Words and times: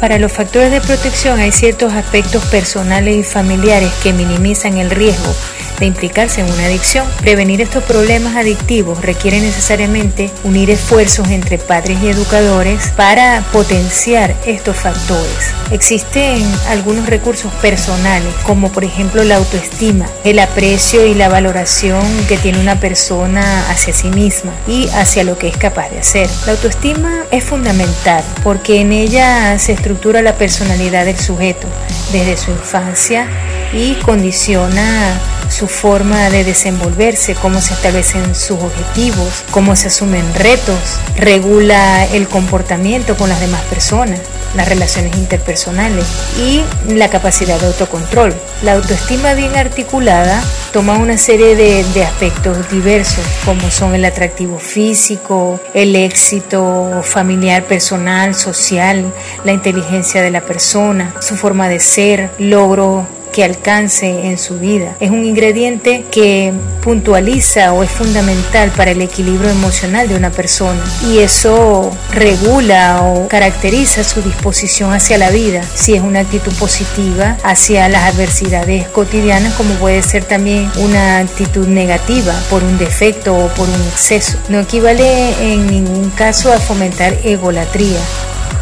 Para 0.00 0.18
los 0.18 0.32
factores 0.32 0.72
de 0.72 0.80
protección 0.80 1.38
hay 1.38 1.52
ciertos 1.52 1.92
aspectos 1.92 2.42
personales 2.46 3.16
y 3.16 3.22
familiares 3.22 3.92
que 4.02 4.14
minimizan 4.14 4.78
el 4.78 4.90
riesgo 4.90 5.34
de 5.80 5.86
implicarse 5.86 6.42
en 6.42 6.52
una 6.52 6.66
adicción. 6.66 7.06
Prevenir 7.20 7.60
estos 7.60 7.82
problemas 7.82 8.36
adictivos 8.36 9.02
requiere 9.02 9.40
necesariamente 9.40 10.30
unir 10.44 10.70
esfuerzos 10.70 11.28
entre 11.30 11.58
padres 11.58 11.98
y 12.02 12.08
educadores 12.08 12.92
para 12.96 13.42
potenciar 13.52 14.36
estos 14.46 14.76
factores. 14.76 15.52
Existen 15.72 16.44
algunos 16.68 17.06
recursos 17.06 17.52
personales, 17.54 18.32
como 18.44 18.70
por 18.70 18.84
ejemplo 18.84 19.24
la 19.24 19.36
autoestima, 19.36 20.06
el 20.24 20.38
aprecio 20.38 21.06
y 21.06 21.14
la 21.14 21.28
valoración 21.28 22.02
que 22.28 22.36
tiene 22.36 22.60
una 22.60 22.78
persona 22.78 23.68
hacia 23.70 23.92
sí 23.92 24.08
misma 24.08 24.52
y 24.68 24.88
hacia 24.90 25.24
lo 25.24 25.38
que 25.38 25.48
es 25.48 25.56
capaz 25.56 25.90
de 25.90 25.98
hacer. 25.98 26.28
La 26.46 26.52
autoestima 26.52 27.24
es 27.30 27.42
fundamental 27.44 28.22
porque 28.44 28.80
en 28.80 28.92
ella 28.92 29.58
se 29.58 29.72
estructura 29.72 30.22
la 30.22 30.34
personalidad 30.34 31.06
del 31.06 31.18
sujeto 31.18 31.66
desde 32.12 32.36
su 32.36 32.50
infancia 32.50 33.26
y 33.72 33.94
condiciona 33.94 35.18
su 35.50 35.66
forma 35.66 36.30
de 36.30 36.44
desenvolverse, 36.44 37.34
cómo 37.34 37.60
se 37.60 37.74
establecen 37.74 38.34
sus 38.34 38.58
objetivos, 38.60 39.44
cómo 39.50 39.76
se 39.76 39.88
asumen 39.88 40.24
retos, 40.34 40.78
regula 41.16 42.06
el 42.06 42.28
comportamiento 42.28 43.16
con 43.16 43.28
las 43.28 43.40
demás 43.40 43.62
personas, 43.62 44.20
las 44.54 44.68
relaciones 44.68 45.16
interpersonales 45.16 46.06
y 46.38 46.62
la 46.92 47.08
capacidad 47.08 47.60
de 47.60 47.66
autocontrol. 47.66 48.34
La 48.62 48.74
autoestima 48.74 49.34
bien 49.34 49.56
articulada 49.56 50.42
toma 50.72 50.98
una 50.98 51.18
serie 51.18 51.56
de, 51.56 51.84
de 51.84 52.04
aspectos 52.04 52.70
diversos, 52.70 53.24
como 53.44 53.70
son 53.70 53.94
el 53.94 54.04
atractivo 54.04 54.58
físico, 54.58 55.60
el 55.74 55.96
éxito 55.96 57.02
familiar, 57.02 57.64
personal, 57.64 58.34
social, 58.34 59.12
la 59.44 59.52
inteligencia 59.52 60.22
de 60.22 60.30
la 60.30 60.40
persona, 60.42 61.14
su 61.20 61.36
forma 61.36 61.68
de 61.68 61.80
ser, 61.80 62.30
logro 62.38 63.06
que 63.32 63.44
alcance 63.44 64.26
en 64.26 64.38
su 64.38 64.58
vida. 64.58 64.96
Es 65.00 65.10
un 65.10 65.24
ingrediente 65.24 66.04
que 66.10 66.52
puntualiza 66.82 67.72
o 67.72 67.82
es 67.82 67.90
fundamental 67.90 68.70
para 68.76 68.90
el 68.90 69.02
equilibrio 69.02 69.50
emocional 69.50 70.08
de 70.08 70.16
una 70.16 70.30
persona 70.30 70.80
y 71.06 71.18
eso 71.18 71.90
regula 72.12 73.02
o 73.02 73.28
caracteriza 73.28 74.02
su 74.04 74.22
disposición 74.22 74.92
hacia 74.92 75.18
la 75.18 75.30
vida. 75.30 75.62
Si 75.74 75.94
es 75.94 76.02
una 76.02 76.20
actitud 76.20 76.52
positiva 76.54 77.36
hacia 77.42 77.88
las 77.88 78.14
adversidades 78.14 78.88
cotidianas 78.88 79.54
como 79.54 79.74
puede 79.74 80.02
ser 80.02 80.24
también 80.24 80.70
una 80.76 81.18
actitud 81.18 81.66
negativa 81.66 82.34
por 82.48 82.62
un 82.64 82.78
defecto 82.78 83.34
o 83.36 83.48
por 83.48 83.68
un 83.68 83.80
exceso. 83.92 84.38
No 84.48 84.60
equivale 84.60 85.52
en 85.52 85.66
ningún 85.66 86.10
caso 86.10 86.52
a 86.52 86.58
fomentar 86.58 87.16
egolatría 87.24 87.98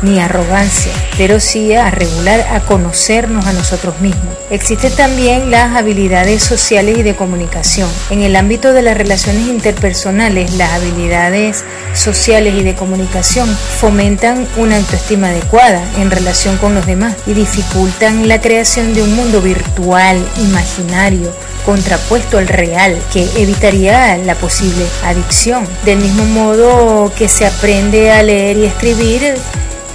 ni 0.03 0.19
arrogancia, 0.21 0.93
pero 1.17 1.41
sí 1.41 1.75
a 1.75 1.91
regular, 1.91 2.47
a 2.53 2.61
conocernos 2.61 3.47
a 3.47 3.53
nosotros 3.53 4.01
mismos. 4.01 4.35
Existen 4.51 4.93
también 4.95 5.51
las 5.51 5.77
habilidades 5.77 6.43
sociales 6.43 6.99
y 6.99 7.03
de 7.03 7.15
comunicación. 7.15 7.89
En 8.11 8.23
el 8.23 8.37
ámbito 8.37 8.73
de 8.73 8.83
las 8.83 8.97
relaciones 8.97 9.47
interpersonales, 9.49 10.55
las 10.55 10.73
habilidades 10.73 11.65
sociales 11.95 12.55
y 12.55 12.63
de 12.63 12.75
comunicación 12.75 13.49
fomentan 13.49 14.47
una 14.57 14.77
autoestima 14.77 15.29
adecuada 15.29 15.83
en 15.99 16.11
relación 16.11 16.57
con 16.59 16.75
los 16.75 16.87
demás 16.87 17.15
y 17.27 17.35
dificultan 17.35 18.29
la 18.29 18.41
creación 18.41 18.95
de 18.95 19.03
un 19.03 19.15
mundo 19.15 19.43
virtual, 19.43 20.25
imaginario, 20.39 21.33
contrapuesto 21.67 22.39
al 22.39 22.49
real, 22.49 22.97
que 23.13 23.29
evitaría 23.37 24.17
la 24.17 24.35
posible 24.35 24.87
adicción. 25.05 25.67
Del 25.85 25.99
mismo 25.99 26.25
modo 26.25 27.13
que 27.15 27.29
se 27.29 27.47
aprende 27.47 28.11
a 28.11 28.23
leer 28.23 28.57
y 28.57 28.65
escribir, 28.65 29.35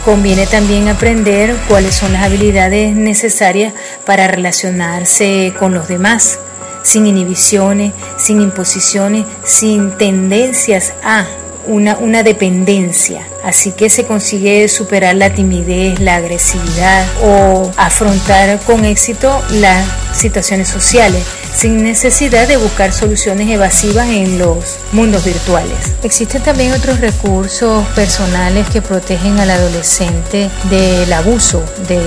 Conviene 0.05 0.45
también 0.47 0.89
aprender 0.89 1.55
cuáles 1.69 1.95
son 1.95 2.11
las 2.11 2.23
habilidades 2.23 2.93
necesarias 2.93 3.73
para 4.05 4.27
relacionarse 4.27 5.53
con 5.57 5.73
los 5.73 5.87
demás, 5.87 6.39
sin 6.81 7.07
inhibiciones, 7.07 7.93
sin 8.17 8.41
imposiciones, 8.41 9.25
sin 9.45 9.97
tendencias 9.97 10.93
a 11.03 11.25
una, 11.67 11.97
una 11.97 12.23
dependencia. 12.23 13.27
Así 13.43 13.71
que 13.71 13.89
se 13.89 14.05
consigue 14.05 14.67
superar 14.67 15.15
la 15.15 15.33
timidez, 15.33 15.99
la 15.99 16.15
agresividad 16.15 17.05
o 17.23 17.71
afrontar 17.77 18.59
con 18.61 18.85
éxito 18.85 19.41
las 19.51 19.85
situaciones 20.13 20.67
sociales 20.67 21.23
sin 21.55 21.83
necesidad 21.83 22.47
de 22.47 22.57
buscar 22.57 22.91
soluciones 22.91 23.49
evasivas 23.49 24.07
en 24.07 24.39
los 24.39 24.79
mundos 24.91 25.23
virtuales. 25.23 25.77
Existen 26.03 26.41
también 26.41 26.73
otros 26.73 26.99
recursos 26.99 27.85
personales 27.89 28.67
que 28.69 28.81
protegen 28.81 29.39
al 29.39 29.51
adolescente 29.51 30.49
del 30.69 31.13
abuso 31.13 31.63
de 31.87 32.01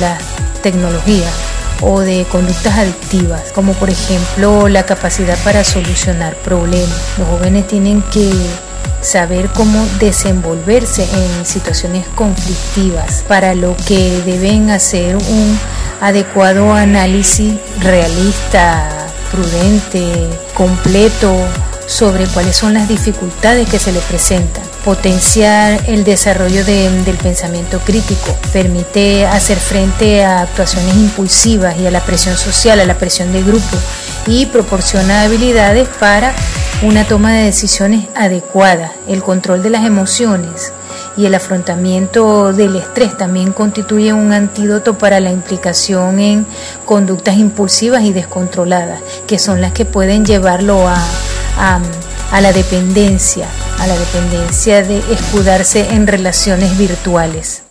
la 0.00 0.18
tecnología 0.62 1.28
o 1.80 2.00
de 2.00 2.26
conductas 2.30 2.76
adictivas, 2.76 3.52
como 3.52 3.72
por 3.72 3.88
ejemplo 3.88 4.68
la 4.68 4.84
capacidad 4.84 5.38
para 5.44 5.64
solucionar 5.64 6.36
problemas. 6.36 7.00
Los 7.16 7.26
jóvenes 7.28 7.66
tienen 7.66 8.02
que 8.12 8.30
saber 9.00 9.48
cómo 9.54 9.86
desenvolverse 9.98 11.04
en 11.04 11.46
situaciones 11.46 12.06
conflictivas, 12.14 13.24
para 13.26 13.54
lo 13.54 13.76
que 13.86 14.22
deben 14.24 14.70
hacer 14.70 15.16
un 15.16 15.58
adecuado 16.00 16.72
análisis 16.72 17.54
realista, 17.80 18.88
prudente, 19.30 20.28
completo 20.54 21.34
sobre 21.86 22.26
cuáles 22.26 22.56
son 22.56 22.74
las 22.74 22.88
dificultades 22.88 23.68
que 23.68 23.78
se 23.78 23.92
le 23.92 24.00
presentan. 24.00 24.69
Potenciar 24.84 25.82
el 25.86 26.04
desarrollo 26.04 26.64
del 26.64 27.16
pensamiento 27.22 27.80
crítico. 27.80 28.36
Permite 28.52 29.26
hacer 29.26 29.58
frente 29.58 30.24
a 30.24 30.42
actuaciones 30.42 30.94
impulsivas 30.96 31.78
y 31.78 31.86
a 31.86 31.90
la 31.90 32.00
presión 32.00 32.36
social, 32.36 32.80
a 32.80 32.86
la 32.86 32.98
presión 32.98 33.32
de 33.32 33.42
grupo 33.42 33.76
y 34.26 34.46
proporciona 34.46 35.22
habilidades 35.22 35.88
para 35.88 36.34
una 36.82 37.04
toma 37.04 37.34
de 37.34 37.44
decisiones 37.44 38.06
adecuada, 38.14 38.92
el 39.06 39.22
control 39.22 39.62
de 39.62 39.70
las 39.70 39.84
emociones 39.84 40.72
y 41.16 41.26
el 41.26 41.34
afrontamiento 41.34 42.52
del 42.52 42.76
estrés. 42.76 43.16
También 43.16 43.52
constituye 43.52 44.12
un 44.12 44.32
antídoto 44.32 44.96
para 44.96 45.20
la 45.20 45.30
implicación 45.30 46.20
en 46.20 46.46
conductas 46.86 47.36
impulsivas 47.36 48.04
y 48.04 48.12
descontroladas, 48.12 49.00
que 49.26 49.38
son 49.38 49.60
las 49.60 49.72
que 49.72 49.84
pueden 49.84 50.24
llevarlo 50.24 50.88
a, 50.88 50.96
a, 52.30 52.40
la 52.40 52.52
dependencia, 52.52 53.48
a 53.78 53.86
la 53.86 53.96
dependencia 53.96 54.82
de 54.82 54.98
escudarse 55.12 55.88
en 55.90 56.06
relaciones 56.06 56.76
virtuales. 56.78 57.62